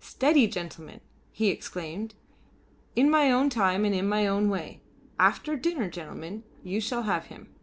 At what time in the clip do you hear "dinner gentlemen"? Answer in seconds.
5.56-6.44